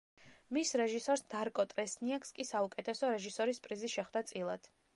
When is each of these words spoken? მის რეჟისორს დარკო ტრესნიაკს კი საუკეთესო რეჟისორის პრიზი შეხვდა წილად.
მის 0.55 0.69
რეჟისორს 0.81 1.23
დარკო 1.33 1.65
ტრესნიაკს 1.73 2.33
კი 2.39 2.45
საუკეთესო 2.53 3.13
რეჟისორის 3.13 3.65
პრიზი 3.67 3.91
შეხვდა 3.97 4.25
წილად. 4.33 4.71